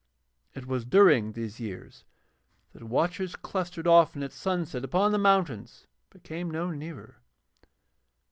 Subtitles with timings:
[0.55, 2.05] It was during these years
[2.73, 7.21] that watchers clustered often at sunset upon the mountains but came no nearer.